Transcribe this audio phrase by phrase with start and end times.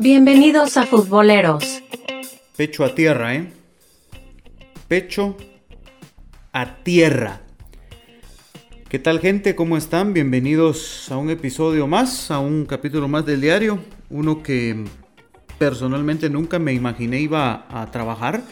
[0.00, 1.82] Bienvenidos a Futboleros.
[2.56, 3.48] Pecho a tierra, ¿eh?
[4.86, 5.36] Pecho
[6.52, 7.40] a tierra.
[8.88, 9.56] ¿Qué tal gente?
[9.56, 10.12] ¿Cómo están?
[10.12, 13.80] Bienvenidos a un episodio más, a un capítulo más del diario.
[14.08, 14.84] Uno que
[15.58, 18.44] personalmente nunca me imaginé iba a trabajar.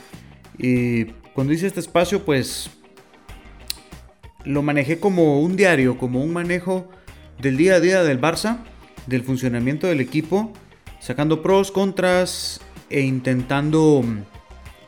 [0.59, 2.71] Y cuando hice este espacio, pues
[4.45, 6.91] lo manejé como un diario, como un manejo
[7.39, 8.65] del día a día del Barça,
[9.07, 10.53] del funcionamiento del equipo
[11.07, 12.61] sacando pros, contras
[12.91, 14.03] e intentando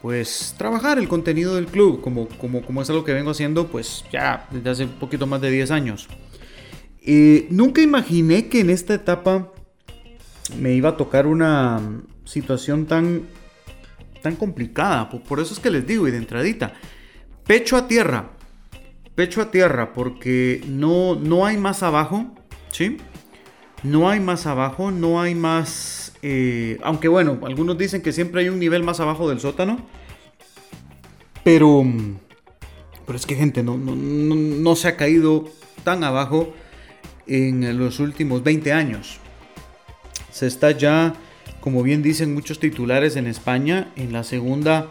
[0.03, 4.05] pues trabajar el contenido del club como, como, como es algo que vengo haciendo pues
[4.13, 6.09] ya desde hace un poquito más de 10 años.
[7.01, 9.53] y nunca imaginé que en esta etapa
[10.61, 11.81] me iba a tocar una
[12.25, 13.23] situación tan,
[14.21, 15.09] tan complicada.
[15.09, 16.73] Por eso es que les digo y de entradita,
[17.47, 18.31] pecho a tierra,
[19.15, 22.35] pecho a tierra, porque no, no hay más abajo,
[22.71, 22.97] ¿sí?
[23.83, 26.08] No hay más abajo, no hay más...
[26.23, 29.79] Eh, aunque bueno, algunos dicen que siempre hay un nivel más abajo del sótano.
[31.45, 31.85] Pero...
[33.07, 35.49] Pero es que gente, no, no, se ha caído
[35.83, 36.53] tan abajo
[37.27, 39.19] en los últimos 20 años.
[40.31, 41.15] Se está ya,
[41.61, 44.91] como bien dicen muchos titulares en España, en la segunda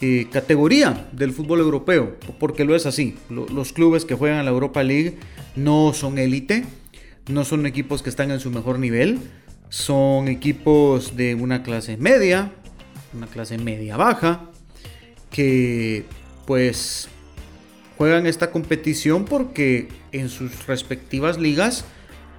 [0.00, 2.16] eh, categoría del fútbol europeo.
[2.40, 3.18] Porque lo es así.
[3.28, 5.18] Los clubes que juegan en la Europa League
[5.54, 6.64] no son élite
[7.28, 9.20] no son equipos que están en su mejor nivel,
[9.72, 12.52] son equipos de una clase media,
[13.14, 14.50] una clase media baja,
[15.30, 16.04] que
[16.46, 17.08] pues
[17.96, 21.86] juegan esta competición porque en sus respectivas ligas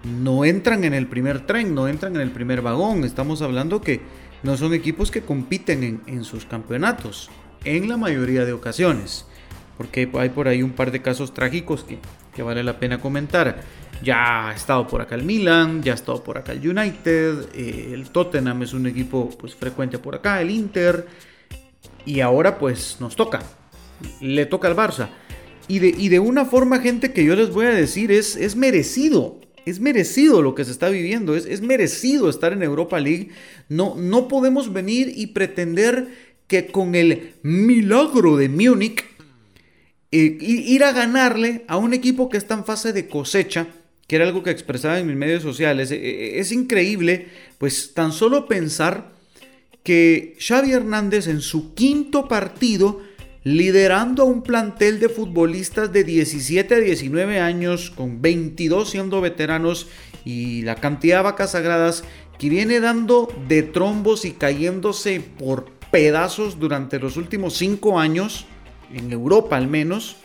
[0.03, 3.03] no entran en el primer tren, no entran en el primer vagón.
[3.03, 4.01] Estamos hablando que
[4.43, 7.31] no son equipos que compiten en, sus campeonatos,
[7.65, 9.25] en la mayoría de ocasiones.
[9.75, 11.97] Porque hay por ahí un par de casos trágicos que,
[12.35, 13.61] que vale la pena comentar.
[14.01, 17.91] Ya ha estado por acá el Milan, ya ha estado por acá el United, eh,
[17.93, 21.07] el Tottenham es un equipo pues frecuente por acá, el Inter.
[22.05, 23.41] Y ahora pues nos toca,
[24.19, 25.09] le toca al Barça.
[25.67, 29.39] Y de, de una forma, gente, que yo les voy a decir, es, es merecido.
[29.65, 33.29] Es merecido lo que se está viviendo, es, es merecido estar en Europa League.
[33.69, 36.09] No, no podemos venir y pretender
[36.47, 39.05] que con el milagro de Múnich
[40.11, 43.67] eh, ir a ganarle a un equipo que está en fase de cosecha
[44.13, 48.11] que era algo que expresaba en mis medios sociales, e, e, es increíble, pues tan
[48.11, 49.11] solo pensar
[49.81, 53.01] que Xavi Hernández en su quinto partido,
[53.43, 59.87] liderando a un plantel de futbolistas de 17 a 19 años, con 22 siendo veteranos
[60.23, 62.03] y la cantidad de vacas sagradas,
[62.37, 68.45] que viene dando de trombos y cayéndose por pedazos durante los últimos 5 años,
[68.93, 70.17] en Europa al menos,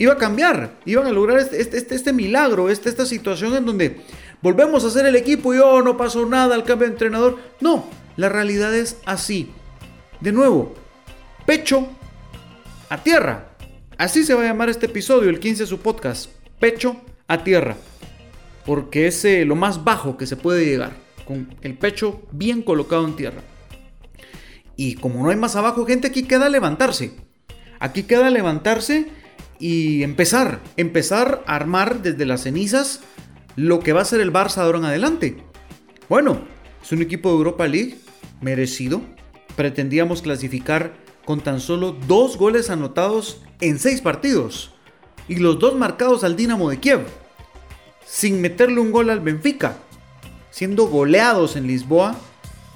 [0.00, 4.00] iba a cambiar, iban a lograr este, este, este, este milagro, esta situación en donde
[4.40, 7.38] volvemos a hacer el equipo y oh, no pasó nada al cambio de entrenador.
[7.60, 7.84] No,
[8.16, 9.50] la realidad es así.
[10.20, 10.74] De nuevo,
[11.44, 11.86] pecho
[12.88, 13.50] a tierra.
[13.98, 16.30] Así se va a llamar este episodio, el 15 de su podcast.
[16.58, 16.96] Pecho
[17.28, 17.76] a tierra.
[18.64, 20.92] Porque es eh, lo más bajo que se puede llegar.
[21.26, 23.42] Con el pecho bien colocado en tierra.
[24.76, 27.12] Y como no hay más abajo, gente, aquí queda levantarse.
[27.78, 29.19] Aquí queda levantarse
[29.60, 33.00] y empezar, empezar a armar desde las cenizas
[33.56, 35.44] lo que va a ser el Barça de ahora en adelante.
[36.08, 36.40] Bueno,
[36.82, 37.98] es un equipo de Europa League
[38.40, 39.02] merecido.
[39.56, 40.94] Pretendíamos clasificar
[41.26, 44.72] con tan solo dos goles anotados en seis partidos
[45.28, 47.02] y los dos marcados al Dinamo de Kiev,
[48.06, 49.76] sin meterle un gol al Benfica,
[50.50, 52.16] siendo goleados en Lisboa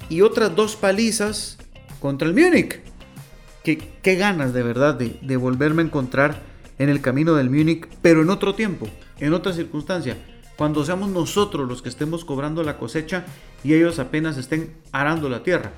[0.07, 1.57] y otras dos palizas
[1.99, 2.79] contra el Múnich.
[3.63, 8.29] Qué, ganas de verdad de volverme a encontrar en el camino del Múnich, pero en
[8.29, 8.87] otro tiempo,
[9.19, 10.17] en otra circunstancia,
[10.55, 13.25] cuando seamos nosotros los que estemos cobrando la cosecha
[13.63, 15.73] y ellos apenas estén arando la tierra.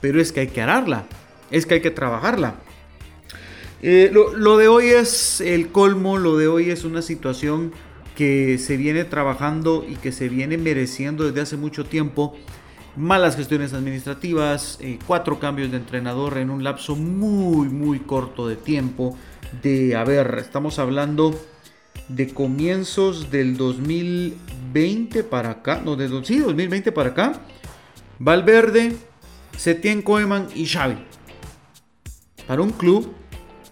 [0.00, 1.06] Pero es que hay que ararla,
[1.50, 2.56] es que hay que trabajarla.
[3.82, 7.72] Eh, lo, de hoy es el colmo, lo de hoy es una situación
[8.16, 12.36] que se viene trabajando y que se viene mereciendo desde hace mucho tiempo.
[12.96, 18.56] Malas gestiones administrativas, eh, cuatro cambios de entrenador en un lapso muy, muy corto de
[18.56, 19.18] tiempo
[19.62, 21.38] de, a ver, estamos hablando
[22.08, 27.40] de comienzos del 2020 para acá, no, de, sí, 2020 para acá,
[28.18, 28.96] Valverde,
[29.56, 30.98] Setien Koeman y Xavi.
[32.46, 33.12] Para un club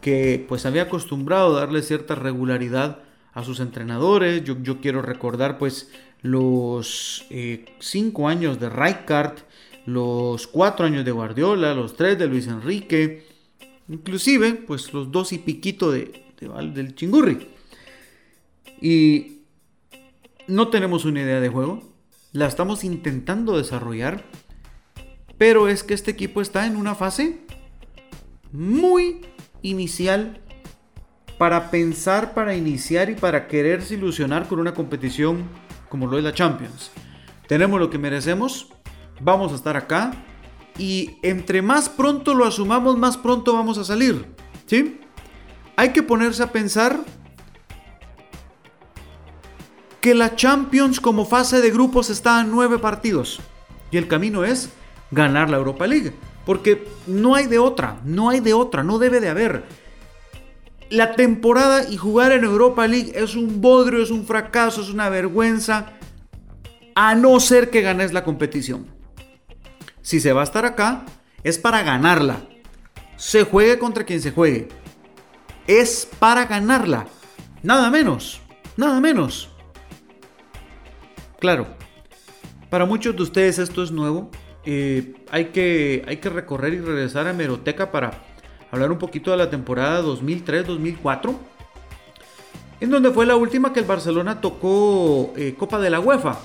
[0.01, 2.99] que pues había acostumbrado a darle cierta regularidad
[3.33, 4.45] a sus entrenadores.
[4.45, 5.91] Yo, yo quiero recordar pues
[6.23, 9.39] los 5 eh, años de Rijkaard,
[9.87, 13.27] los 4 años de Guardiola, los 3 de Luis Enrique,
[13.89, 16.25] Inclusive, pues los dos y piquito de,
[16.75, 17.49] del chingurri.
[18.81, 19.43] Y
[20.47, 21.83] no tenemos una idea de juego.
[22.33, 24.25] la estamos intentando desarrollar,
[25.37, 27.41] pero es que este equipo está en una fase
[28.53, 29.21] muy
[29.63, 30.41] inicial
[31.39, 35.45] para pensar, para iniciar y para quererse ilusionar con una competición
[35.89, 36.91] como lo es la Champions.
[37.49, 38.69] Tenemos lo que merecemos,
[39.21, 40.13] vamos a estar acá
[40.79, 44.27] y entre más pronto lo asumamos, más pronto vamos a salir.
[44.67, 45.01] ¿Sí?
[45.77, 47.01] Hay que ponerse a pensar
[50.01, 53.41] que la Champions como fase de grupos está a nueve partidos
[53.91, 54.71] y el camino es
[55.11, 56.13] ganar la Europa League.
[56.45, 59.65] Porque no hay de otra, no hay de otra, no debe de haber.
[60.91, 65.09] La temporada y jugar en Europa League es un bodrio, es un fracaso, es una
[65.09, 65.93] vergüenza,
[66.95, 68.87] a no ser que ganes la competición.
[70.03, 71.05] Si se va a estar acá,
[71.45, 72.43] es para ganarla.
[73.17, 74.69] Se juegue contra quien se juegue.
[75.67, 77.07] Es para ganarla.
[77.63, 78.41] Nada menos,
[78.77, 79.49] nada menos.
[81.39, 81.67] Claro,
[82.69, 84.31] para muchos de ustedes esto es nuevo.
[84.65, 88.23] Eh, hay, que, hay que recorrer y regresar a Meroteca para
[88.73, 91.37] hablar un poquito de la temporada 2003-2004.
[92.81, 96.39] En donde fue la última que el Barcelona tocó eh, Copa de la UEFA,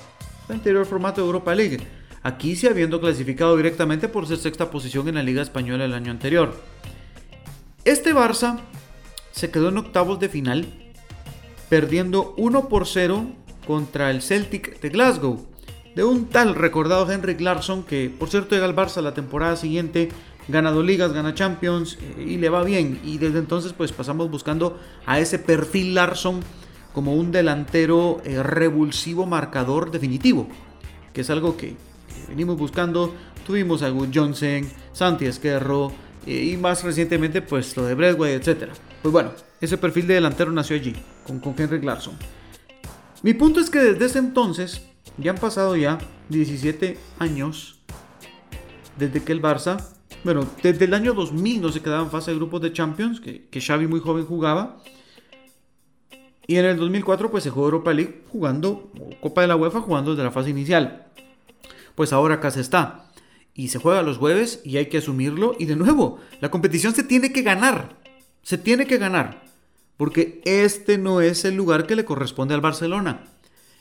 [0.48, 1.97] el anterior formato de Europa League.
[2.22, 6.10] Aquí sí habiendo clasificado directamente por ser sexta posición en la Liga Española el año
[6.10, 6.54] anterior.
[7.84, 8.58] Este Barça
[9.32, 10.66] se quedó en octavos de final,
[11.68, 13.26] perdiendo 1 por 0
[13.66, 15.46] contra el Celtic de Glasgow,
[15.94, 20.08] de un tal recordado Henrik Larsson que por cierto llega al Barça la temporada siguiente,
[20.48, 23.00] gana dos ligas, gana Champions eh, y le va bien.
[23.04, 26.40] Y desde entonces pues pasamos buscando a ese perfil Larsson
[26.92, 30.48] como un delantero eh, revulsivo marcador definitivo,
[31.12, 31.76] que es algo que
[32.28, 33.14] venimos buscando.
[33.46, 35.92] Tuvimos a Wood Johnson, Santi Esquerro
[36.26, 38.70] eh, y más recientemente pues lo de Bradway, etc.
[39.02, 40.94] Pues bueno, ese perfil de delantero nació allí,
[41.26, 42.14] con, con Henrik Larsson.
[43.22, 44.82] Mi punto es que desde ese entonces,
[45.16, 47.80] ya han pasado ya 17 años
[48.96, 49.82] desde que el Barça,
[50.24, 53.48] bueno, desde el año 2000 no se quedaba en fase de grupos de Champions, que,
[53.48, 54.82] que Xavi muy joven jugaba.
[56.46, 58.90] Y en el 2004 pues se jugó Europa League jugando,
[59.20, 61.06] Copa de la UEFA jugando desde la fase inicial.
[61.98, 63.10] Pues ahora acá se está.
[63.54, 65.56] Y se juega los jueves y hay que asumirlo.
[65.58, 67.98] Y de nuevo, la competición se tiene que ganar.
[68.44, 69.42] Se tiene que ganar
[69.96, 73.24] porque este no es el lugar que le corresponde al Barcelona.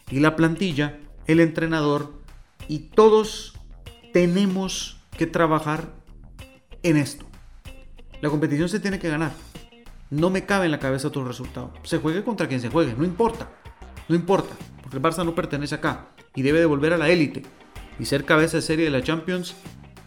[0.09, 0.97] Y la plantilla,
[1.27, 2.11] el entrenador
[2.67, 3.53] y todos
[4.13, 5.93] tenemos que trabajar
[6.81, 7.27] en esto.
[8.19, 9.33] La competición se tiene que ganar.
[10.09, 11.71] No me cabe en la cabeza otro resultado.
[11.83, 13.47] Se juegue contra quien se juegue, no importa.
[14.09, 17.43] No importa, porque el Barça no pertenece acá y debe de volver a la élite.
[17.99, 19.55] Y ser cabeza de serie de la Champions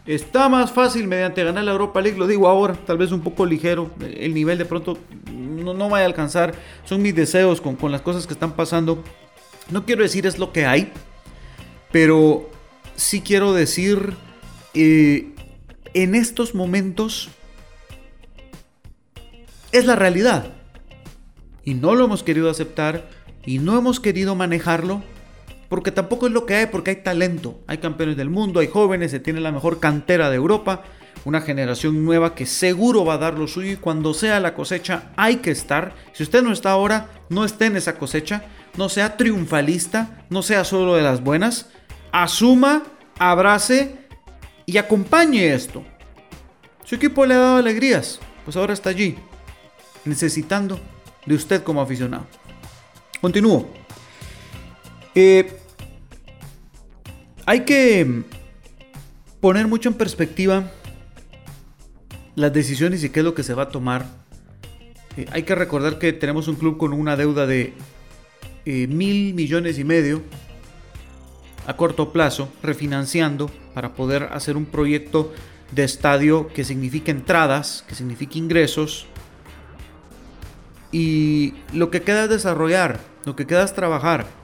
[0.07, 3.47] está más fácil mediante ganar la Europa League, lo digo ahora, tal vez un poco
[3.47, 3.91] ligero.
[4.01, 4.99] El nivel de pronto
[5.33, 6.55] no, no vaya a alcanzar.
[6.85, 9.03] Son mis deseos con, las cosas que están pasando.
[9.71, 10.93] No quiero decir es lo que hay,
[11.93, 12.49] pero
[12.97, 14.15] sí quiero decir,
[14.75, 15.33] eh,
[15.95, 17.29] en estos momentos
[19.73, 20.53] es la realidad.
[21.65, 23.09] Y no lo hemos querido aceptar
[23.45, 25.03] y no hemos querido manejarlo
[25.71, 29.13] porque tampoco es lo que hay, porque hay talento, hay campeones del mundo, hay jóvenes,
[29.13, 30.83] se tiene la mejor cantera de Europa
[31.25, 35.13] una generación nueva que seguro va a dar lo suyo y cuando sea la cosecha
[35.17, 35.95] hay que estar.
[36.13, 38.45] Si usted no está ahora, no esté en esa cosecha,
[38.77, 41.69] no sea triunfalista, no sea solo de las buenas,
[42.13, 42.85] asuma,
[43.19, 43.97] abrace
[44.67, 45.85] y acompañe esto.
[46.85, 49.17] Su equipo le ha dado alegrías, pues ahora está allí,
[50.05, 50.81] necesitando
[51.27, 52.27] de usted como aficionado.
[53.21, 53.69] Continúo.
[55.15, 55.60] Eh,
[57.51, 58.23] hay que
[59.41, 60.71] poner mucho en perspectiva
[62.37, 64.07] las decisiones y qué es lo que se va a tomar.
[65.17, 67.73] Eh, hay que recordar que tenemos un club con una deuda de
[68.67, 70.23] eh, mil millones y medio
[71.67, 75.33] a corto plazo, refinanciando para poder hacer un proyecto
[75.73, 79.07] de estadio que signifique entradas, que signifique ingresos.
[80.93, 84.39] Y lo que queda es desarrollar, lo que queda es trabajar.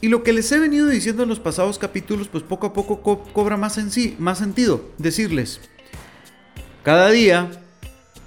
[0.00, 3.00] Y lo que les he venido diciendo en los pasados capítulos, pues poco a poco
[3.32, 4.84] cobra más, en sí, más sentido.
[4.98, 5.60] Decirles,
[6.82, 7.50] cada día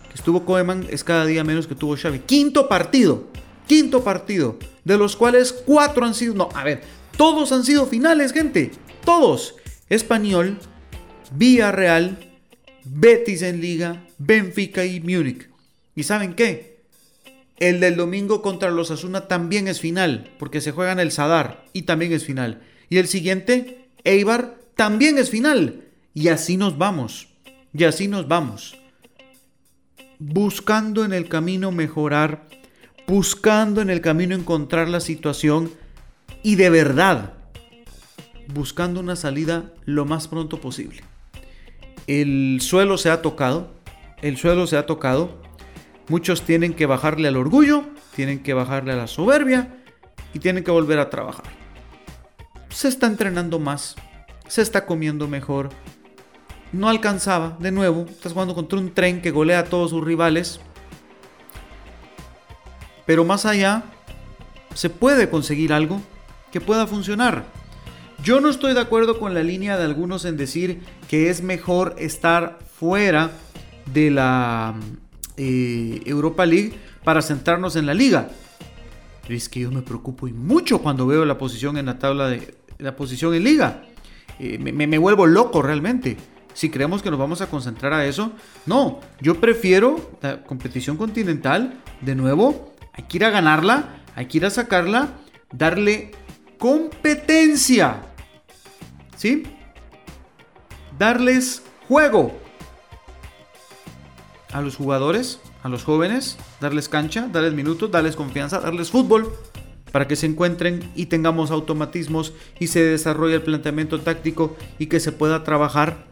[0.09, 2.19] que estuvo Koeman es cada día menos que tuvo Xavi.
[2.19, 3.27] Quinto partido.
[3.67, 4.57] Quinto partido.
[4.83, 6.33] De los cuales cuatro han sido...
[6.33, 6.81] No, a ver.
[7.15, 8.71] Todos han sido finales, gente.
[9.05, 9.55] Todos.
[9.89, 10.57] Español,
[11.31, 12.17] Villarreal,
[12.83, 15.49] Betis en Liga, Benfica y Múnich.
[15.95, 16.76] ¿Y saben qué?
[17.59, 21.65] El del domingo contra los Asuna también es final, porque se juega en el Sadar
[21.73, 22.61] y también es final.
[22.89, 25.83] Y el siguiente, Eibar, también es final.
[26.13, 27.27] Y así nos vamos.
[27.73, 28.77] Y así nos vamos.
[30.19, 32.47] Buscando en el camino mejorar,
[33.07, 35.71] buscando en el camino encontrar la situación
[36.43, 37.33] y de verdad,
[38.53, 41.01] buscando una salida lo más pronto posible.
[42.07, 43.71] El suelo se ha tocado,
[44.21, 45.46] el suelo se ha tocado.
[46.09, 47.83] Muchos tienen que bajarle al orgullo,
[48.15, 49.75] tienen que bajarle a la soberbia
[50.33, 51.45] y tienen que volver a trabajar.
[52.69, 53.95] Se está entrenando más,
[54.47, 55.69] se está comiendo mejor.
[56.71, 60.61] No alcanzaba, de nuevo, estás jugando contra un tren que golea a todos sus rivales.
[63.05, 63.83] Pero más allá,
[64.73, 66.01] se puede conseguir algo
[66.51, 67.45] que pueda funcionar.
[68.23, 71.95] Yo no estoy de acuerdo con la línea de algunos en decir que es mejor
[71.97, 73.31] estar fuera
[73.93, 74.75] de la
[75.37, 78.29] Europa League para centrarnos en la liga.
[79.29, 82.55] es que yo me preocupo y mucho cuando veo la posición en la tabla de
[82.79, 83.83] la posición en liga.
[84.39, 86.17] Eh, me, me, vuelvo loco realmente.
[86.53, 88.31] Si creemos que nos vamos a concentrar a eso,
[88.65, 88.99] no.
[89.21, 91.81] Yo prefiero la competición continental.
[92.01, 95.13] De nuevo, hay que ir a ganarla, hay que ir a sacarla,
[95.51, 96.11] darle
[96.57, 98.03] competencia.
[99.15, 99.43] ¿Sí?
[100.97, 102.46] Darles juego
[104.57, 109.31] a los jugadores, a los jóvenes, darles cancha, darles minutos, darles confianza, darles fútbol
[109.91, 114.99] para que se encuentren y tengamos automatismos y se desarrolle el planteamiento táctico y que
[114.99, 116.07] se pueda trabajar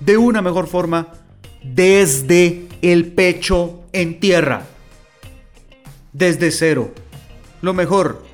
[0.00, 1.12] de una mejor forma
[1.62, 4.66] desde el pecho en tierra.
[6.12, 6.92] Desde cero.
[7.60, 8.24] Lo mejor.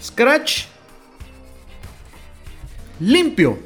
[0.00, 0.66] Scratch.
[3.00, 3.58] Limpio.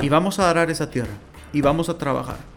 [0.00, 1.12] Y vamos a arar esa tierra.
[1.52, 2.49] Y vamos a trabajar.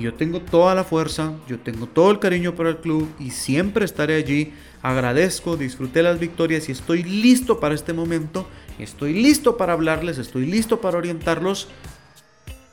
[0.00, 3.84] Yo tengo toda la fuerza, yo tengo todo el cariño para el club y siempre
[3.84, 4.54] estaré allí.
[4.80, 8.48] Agradezco, disfruté las victorias y estoy listo para este momento.
[8.78, 11.68] Estoy listo para hablarles, estoy listo para orientarlos.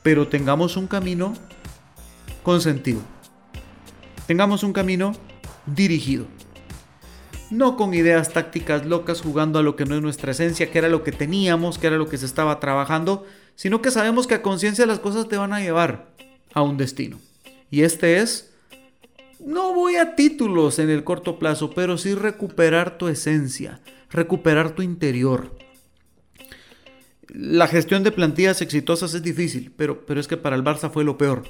[0.02, 1.34] Pero tengamos un camino
[2.42, 3.02] con sentido.
[4.26, 5.12] Tengamos un camino
[5.66, 6.26] dirigido.
[7.50, 10.88] No con ideas tácticas locas jugando a lo que no es nuestra esencia, que era
[10.88, 14.42] lo que teníamos, que era lo que se estaba trabajando, sino que sabemos que a
[14.42, 16.16] conciencia las cosas te van a llevar
[16.54, 17.18] a un destino.
[17.70, 18.52] Y este es,
[19.38, 24.82] no voy a títulos en el corto plazo, pero sí recuperar tu esencia, recuperar tu
[24.82, 25.56] interior.
[27.28, 31.04] La gestión de plantillas exitosas es difícil, pero, pero es que para el Barça fue
[31.04, 31.44] lo peor.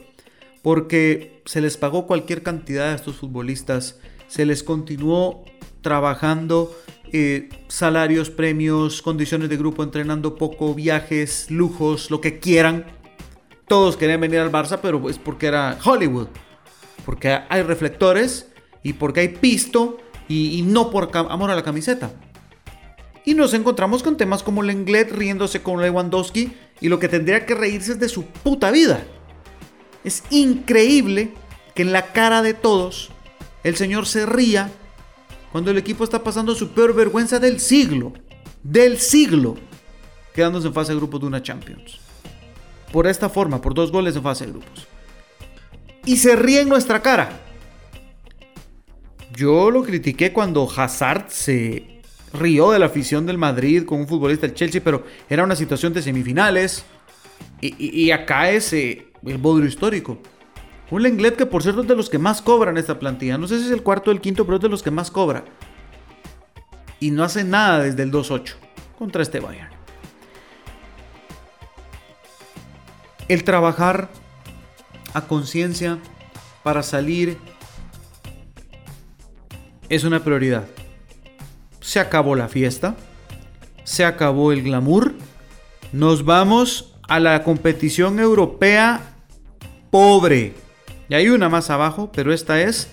[0.63, 5.45] Porque se les pagó cualquier cantidad a estos futbolistas, se les continuó
[5.81, 6.77] trabajando
[7.13, 12.85] eh, salarios, premios, condiciones de grupo, entrenando poco, viajes, lujos, lo que quieran.
[13.69, 16.29] Todos querían venir al Barça, pero es porque era Hollywood.
[17.05, 18.49] Porque hay reflectores
[18.83, 19.99] y porque hay pisto
[20.29, 22.11] y, no por amor a la camiseta.
[23.25, 27.55] Y nos encontramos con temas como Lenglet riéndose con Lewandowski y lo que tendría que
[27.55, 29.05] reírse es de su puta vida.
[30.05, 31.35] Es increíble
[31.75, 33.11] que en la cara de todos
[33.65, 34.71] el señor se ría
[35.53, 38.13] cuando el equipo está pasando su peor vergüenza del siglo,
[38.63, 39.57] del siglo,
[40.35, 42.08] quedándose en fase de grupos de una Champions.
[42.93, 44.87] Por esta forma, por dos goles en fase de grupos.
[46.05, 47.41] Y se ríe en nuestra cara.
[49.35, 52.01] Yo lo critiqué cuando Hazard se
[52.33, 55.93] rió de la afición del Madrid con un futbolista del Chelsea, pero era una situación
[55.93, 56.85] de semifinales.
[57.61, 60.19] Y, acá es eh, el bodrio histórico.
[60.91, 63.37] Un Lenglet que por cierto es de los que más cobran esta plantilla.
[63.37, 65.11] No sé si es el cuarto o el quinto, pero es de los que más
[65.11, 65.45] cobra.
[67.01, 68.55] Y no hace nada desde el 2-8
[68.97, 69.78] contra este Bayern.
[73.29, 74.09] El trabajar
[75.13, 75.99] a conciencia
[76.63, 77.37] para salir
[79.89, 80.67] es una prioridad.
[81.81, 82.97] Se acabó la fiesta,
[83.85, 85.15] se acabó el glamour,
[85.93, 89.15] nos vamos a la competición europea
[89.91, 90.55] pobre.
[91.09, 92.89] Y hay una más abajo, pero esta es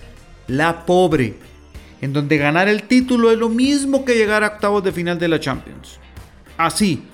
[0.48, 1.34] la pobre,
[2.00, 5.28] en donde ganar el título es lo mismo que llegar a octavos de final de
[5.28, 5.98] la Champions.
[6.56, 7.04] Así,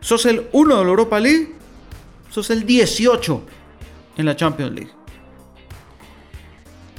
[0.00, 1.54] sos el 1 de la Europa League,
[2.32, 3.42] sos el 18
[4.16, 4.90] en la Champions League.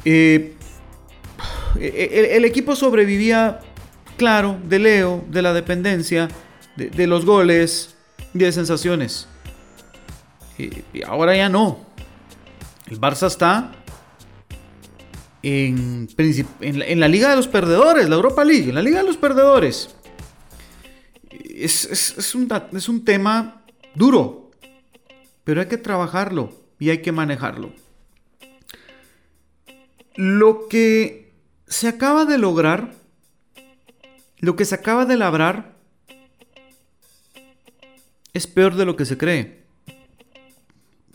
[0.05, 0.55] Eh,
[1.79, 3.59] el, equipo sobrevivía,
[4.17, 6.27] claro, de Leo, de la dependencia,
[6.75, 7.95] de, los goles,
[8.33, 9.27] de sensaciones.
[10.57, 11.79] y ahora ya no.
[12.89, 13.71] El Barça está
[15.43, 16.07] en,
[16.99, 19.95] la, Liga de los Perdedores, la Europa League, en la Liga de los Perdedores.
[21.29, 23.63] Es, un, es un tema
[23.93, 24.42] duro,
[25.43, 27.73] pero hay que trabajarlo y hay que manejarlo.
[30.15, 31.31] Lo que
[31.67, 32.93] se acaba de lograr,
[34.39, 35.73] lo que se acaba de labrar,
[38.33, 39.63] es peor de lo que se cree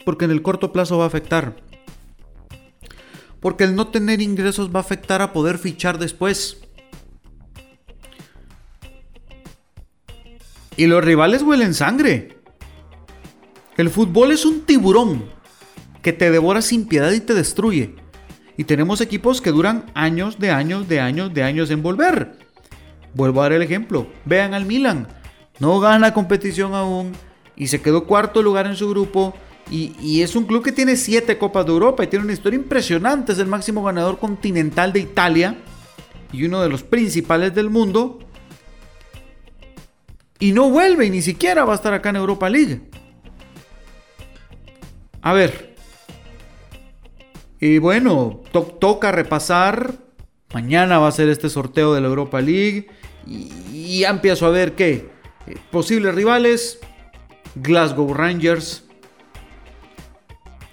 [0.08, 1.54] porque en el corto plazo va a afectar.
[3.40, 6.62] Porque el no tener ingresos va a afectar a poder fichar después.
[10.78, 12.37] Y los rivales huelen sangre.
[13.78, 15.26] El fútbol es un tiburón
[16.02, 17.94] que te devora sin piedad y te destruye.
[18.56, 22.32] Y tenemos equipos que duran años de años de años de años en volver.
[23.14, 24.08] Vuelvo a dar el ejemplo.
[24.24, 25.06] Vean al Milan.
[25.60, 27.12] No gana competición aún
[27.54, 29.34] y se quedó cuarto lugar en su grupo.
[29.70, 33.30] Y, es un club que tiene siete Copas de Europa y tiene una historia impresionante.
[33.30, 35.56] Es el máximo ganador continental de Italia
[36.32, 38.18] y uno de los principales del mundo.
[40.40, 42.88] Y no vuelve y ni siquiera va a estar acá en Europa League.
[45.22, 45.74] A ver.
[47.60, 49.94] Y bueno, toca repasar.
[50.54, 52.88] Mañana va a ser este sorteo de la Europa League.
[53.26, 55.10] Y, ya empiezo a ver qué.
[55.46, 56.78] Eh, posibles rivales.
[57.56, 58.84] Glasgow Rangers.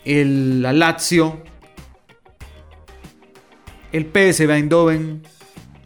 [0.05, 1.41] El Lazio.
[3.91, 5.23] El PSV Eindhoven.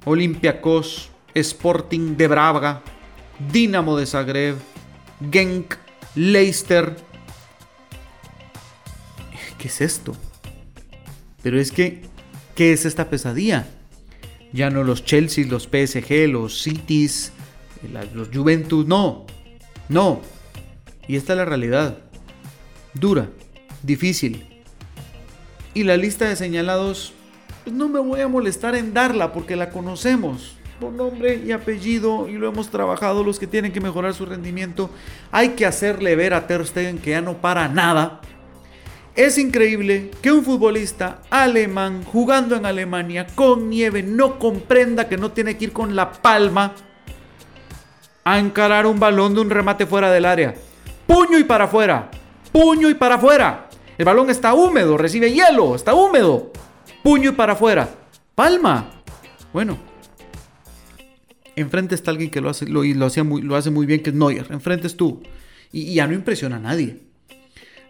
[0.05, 1.09] Olympiacos.
[1.33, 2.81] Sporting de Braga.
[3.51, 4.55] Dinamo de Zagreb.
[5.31, 5.75] Genk.
[6.15, 7.08] Leicester.
[9.59, 10.15] ¿Qué es esto?
[11.43, 12.01] Pero es que,
[12.55, 13.67] ¿qué es esta pesadilla?
[14.53, 17.33] Ya no los Chelsea, los PSG, los Cities,
[18.13, 19.25] los Juventus, no,
[19.89, 20.21] no.
[21.07, 21.97] Y esta es la realidad.
[22.93, 23.29] Dura,
[23.83, 24.45] difícil.
[25.73, 27.13] Y la lista de señalados,
[27.65, 30.55] pues no me voy a molestar en darla porque la conocemos.
[30.79, 34.89] Por nombre y apellido y lo hemos trabajado los que tienen que mejorar su rendimiento.
[35.31, 38.21] Hay que hacerle ver a Ter Stegen que ya no para nada
[39.19, 45.33] es increíble que un futbolista alemán jugando en Alemania con nieve no comprenda que no
[45.33, 46.73] tiene que ir con la palma
[48.23, 50.55] a encarar un balón de un remate fuera del área.
[51.05, 52.09] Puño y para afuera.
[52.53, 53.67] Puño y para afuera.
[53.97, 56.53] El balón está húmedo, recibe hielo, está húmedo.
[57.03, 57.89] Puño y para afuera.
[58.35, 58.89] Palma.
[59.51, 59.77] Bueno.
[61.57, 62.83] Enfrente está alguien que lo hace, lo,
[63.25, 64.47] muy, hace muy bien, que es Neuer.
[64.49, 65.21] Enfrente es tú.
[65.73, 67.08] y ya no impresiona a nadie.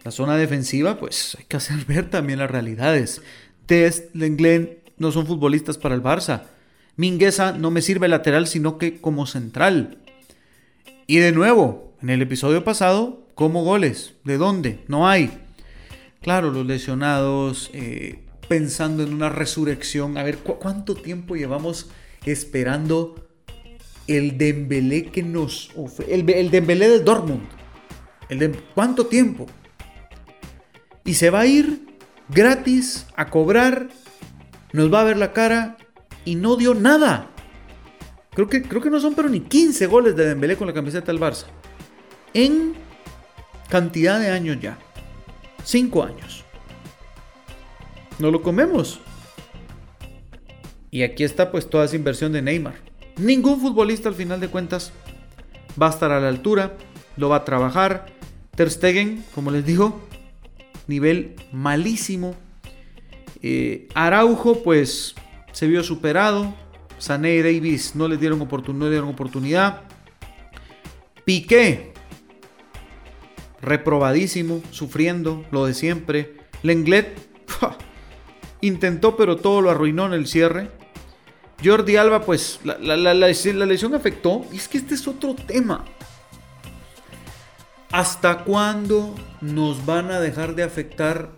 [0.03, 3.21] La zona defensiva, pues hay que hacer ver también las realidades.
[3.65, 6.43] Test, Lenglen no son futbolistas para el Barça.
[6.95, 9.99] Mingueza no me sirve lateral, sino que como central.
[11.07, 14.13] Y de nuevo, en el episodio pasado, como goles.
[14.25, 14.83] ¿De dónde?
[14.87, 15.31] No hay.
[16.21, 20.17] Claro, los lesionados, eh, pensando en una resurrección.
[20.17, 21.89] A ver, ¿cuánto tiempo llevamos
[22.25, 23.15] esperando
[24.07, 25.71] el Dembélé que nos
[26.07, 27.47] el, el Dembélé del Dortmund?
[28.27, 29.47] El de, ¿Cuánto tiempo?
[31.09, 31.87] Y se va a ir
[32.29, 33.89] gratis a cobrar,
[34.73, 35.75] nos va a ver la cara
[36.23, 37.31] y no dio nada.
[38.35, 41.11] Creo que, creo que no son pero ni 15 goles de Dembélé con la camiseta
[41.11, 41.45] del Barça.
[42.35, 42.75] En
[43.69, 44.77] cantidad de años ya.
[45.63, 46.45] 5 años.
[48.19, 48.99] No lo comemos.
[50.91, 52.75] Y aquí está pues toda esa inversión de Neymar.
[53.17, 54.91] Ningún futbolista al final de cuentas
[55.81, 56.77] va a estar a la altura,
[57.17, 58.05] lo va a trabajar.
[58.55, 60.07] Ter Stegen, como les digo,
[60.89, 62.35] nivel malísimo.
[63.41, 65.15] Eh, Araujo pues
[65.53, 66.53] se vio superado.
[66.97, 68.45] Sané y Davis no le dieron,
[68.89, 69.83] dieron oportunidad.
[71.23, 71.93] Piqué,
[73.61, 76.35] reprobadísimo, sufriendo, lo de siempre.
[76.63, 77.17] Lenglet
[78.61, 80.71] intentó, pero todo lo arruinó en el cierre.
[81.63, 84.45] Jordi Alba, pues la, la, lesión afectó.
[84.51, 85.85] Y es que este es otro tema.
[87.91, 91.29] ¿Hasta cuándo nos van a dejar de afectar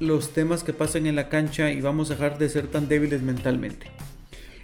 [0.00, 3.22] los temas que pasan en la cancha y vamos a dejar de ser tan débiles
[3.22, 3.90] mentalmente?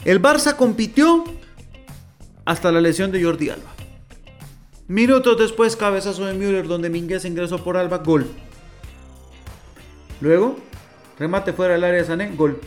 [0.04, 1.24] El Barça compitió
[2.44, 3.72] hasta la lesión de Jordi Alba.
[4.88, 8.26] Minutos después, cabezazo de Müller, donde Minguez ingresó por Alba, gol.
[10.20, 10.58] Luego,
[11.18, 12.60] remate fuera del área de Sané, gol.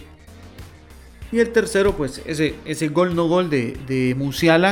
[1.32, 4.16] Y el tercero, pues ese, ese gol no gol de, de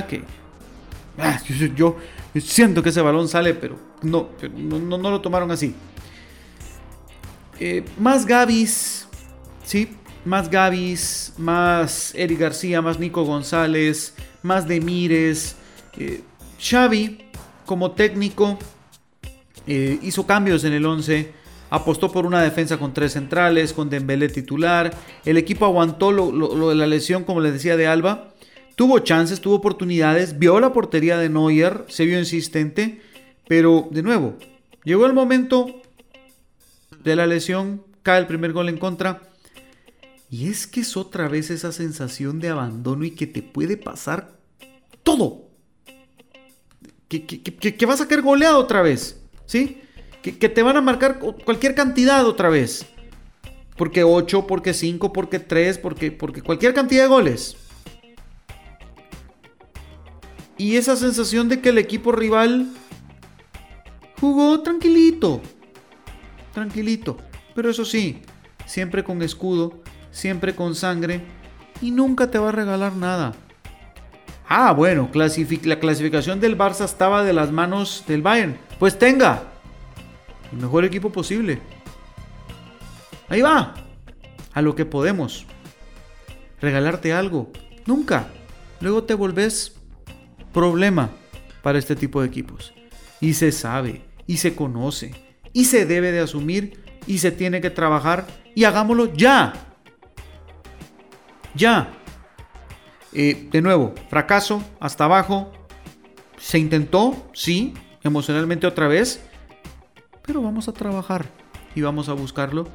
[0.07, 0.23] que
[1.17, 1.39] ah,
[1.75, 1.97] yo,
[2.41, 5.73] Siento que ese balón sale, pero no, no, lo tomaron así.
[7.59, 9.07] Eh, más Gavis,
[9.63, 9.95] ¿sí?
[10.25, 15.55] Más Gavis, más Eric García, más Nico González, más Demires.
[15.97, 16.23] Eh,
[16.59, 17.19] Xavi,
[17.65, 18.59] como técnico,
[19.65, 21.31] eh, hizo cambios en el 11.
[21.69, 24.93] Apostó por una defensa con tres centrales, con Dembélé titular.
[25.23, 28.34] El equipo aguantó lo de la lesión, como les decía, de Alba.
[28.75, 33.01] Tuvo chances, tuvo oportunidades, vio la portería de Neuer, se vio insistente,
[33.47, 34.35] pero de nuevo,
[34.83, 35.67] llegó el momento
[37.03, 39.21] de la lesión, cae el primer gol en contra.
[40.29, 44.35] Y es que es otra vez esa sensación de abandono y que te puede pasar
[45.03, 45.45] todo.
[47.07, 49.21] Que, vas a caer goleado otra vez.
[49.45, 49.81] ¿Sí?
[50.21, 52.85] Que, te van a marcar cualquier cantidad otra vez.
[53.77, 57.55] Porque 8, porque 5, porque 3, porque, porque cualquier cantidad de goles.
[60.57, 62.67] Y esa sensación de que el equipo rival
[64.19, 65.41] jugó tranquilito,
[66.53, 67.17] tranquilito.
[67.53, 68.21] Pero eso sí,
[68.65, 71.21] siempre con escudo, siempre con sangre
[71.81, 73.33] y nunca te va a regalar nada.
[74.47, 78.57] Ah, bueno, la clasificación del Barça estaba de las manos del Bayern.
[78.79, 79.43] Pues tenga
[80.51, 81.59] el mejor equipo posible.
[83.27, 83.73] Ahí va,
[84.53, 85.45] a lo que podemos.
[86.61, 87.51] Regalarte algo,
[87.85, 88.27] nunca.
[88.81, 89.75] Luego te volvés
[90.55, 91.09] problema
[91.61, 92.73] para este tipo de equipos.
[93.19, 95.13] Y se sabe, y se conoce,
[95.51, 99.53] y se debe de asumir, y se tiene que trabajar, y hagámoslo ya.
[101.53, 101.91] Ya.
[103.13, 105.51] Eh, de nuevo, fracaso, hasta abajo.
[106.37, 109.21] Se intentó, sí, emocionalmente otra vez,
[110.25, 111.25] pero vamos a trabajar
[111.75, 112.67] y vamos a buscarlo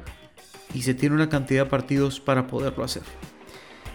[0.73, 3.03] y se tiene una cantidad de partidos para poderlo hacer.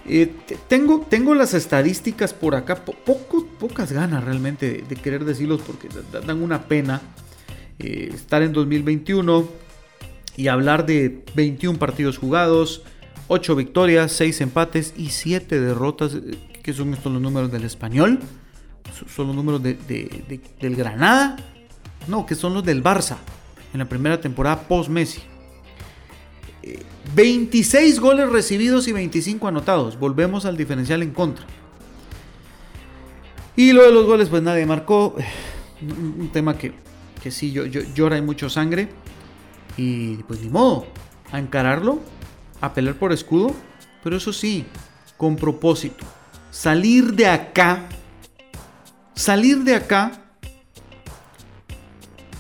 [0.09, 0.33] Eh,
[0.69, 5.89] tengo, tengo las estadísticas por acá, poco, pocas ganas realmente de, querer decirlos porque
[6.25, 7.01] dan una pena
[7.79, 9.49] eh, estar en 2021
[10.37, 12.83] y hablar de 21 partidos jugados,
[13.27, 18.21] 8 victorias, 6 empates y 7 derrotas, eh, que son estos los números del español,
[19.09, 21.37] son los números del Granada,
[22.07, 23.17] no, que son los del Barça
[23.73, 25.23] en la primera temporada post-Messi.
[27.15, 29.99] 26 goles recibidos y 25 anotados.
[29.99, 31.47] Volvemos al diferencial en contra.
[33.55, 35.15] Y lo de los goles, pues nadie marcó.
[35.81, 36.73] Un tema que,
[37.23, 38.89] que sí yo, llora y mucho sangre.
[39.77, 40.87] Y pues ni modo.
[41.33, 42.01] A encararlo.
[42.61, 43.55] A pelear por escudo.
[44.03, 44.65] Pero eso sí,
[45.17, 46.05] con propósito.
[46.51, 47.89] Salir de acá.
[49.15, 50.13] Salir de acá.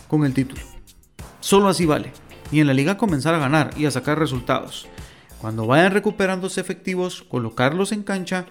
[0.08, 0.62] Con el título.
[1.40, 4.86] Solo así vale y en la liga comenzar a ganar y a sacar resultados.
[5.40, 8.46] Cuando vayan recuperándose efectivos, colocarlos en cancha.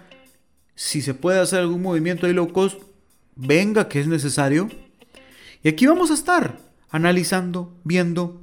[0.76, 2.80] Si se puede hacer algún movimiento de low cost,
[3.36, 4.70] venga que es necesario.
[5.64, 6.58] Y aquí vamos a estar
[6.90, 8.42] analizando, viendo.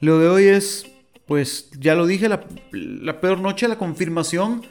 [0.00, 0.86] Lo de hoy es,
[1.26, 4.62] pues ya lo dije, la, la peor noche, la confirmación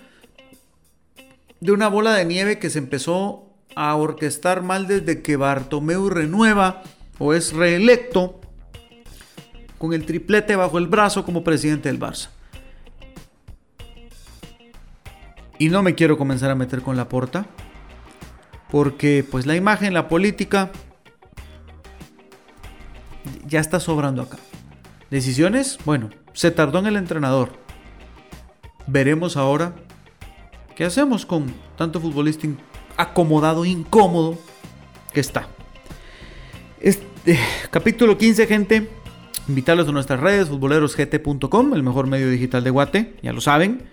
[1.59, 6.83] de una bola de nieve que se empezó a orquestar mal desde que Bartomeu renueva
[7.19, 8.41] o es reelecto
[9.83, 12.29] con el triplete bajo el brazo como presidente del Barça.
[15.59, 17.47] Y no me quiero comenzar a meter con la porta,
[18.71, 20.71] porque pues la imagen, la política,
[23.45, 24.37] ya está sobrando acá.
[25.11, 27.51] Decisiones, bueno, se tardó en el entrenador.
[28.87, 29.75] Veremos ahora
[30.77, 32.47] qué hacemos con tanto futbolista
[32.95, 34.37] acomodado, incómodo
[35.11, 35.49] que está.
[36.79, 37.37] Este,
[37.69, 39.02] capítulo 15, gente.
[39.47, 43.83] Invitarlos a nuestras redes, futbolerosgt.com, el mejor medio digital de Guate, ya lo saben.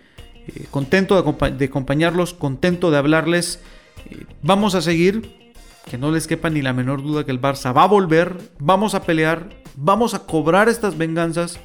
[0.47, 3.61] Eh, contento de, acompañarlos, contento de hablarles.
[4.09, 5.53] Eh, vamos a seguir,
[5.91, 8.95] que no les quepa ni la menor duda que el Barça va a volver, vamos
[8.95, 11.59] a pelear, vamos a cobrar estas venganzas,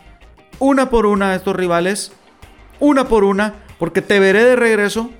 [0.57, 2.11] una por una a estos rivales,
[2.79, 5.11] una por una, porque te veré de regreso.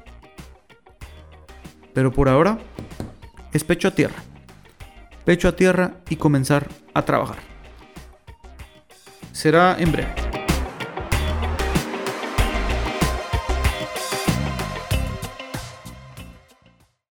[1.93, 2.58] Pero por ahora,
[3.54, 4.23] es pecho a tierra.
[5.23, 7.45] Pecho a tierra y comenzar a trabajar
[9.36, 10.25] será en breve.